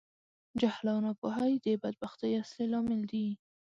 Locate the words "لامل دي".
2.71-3.27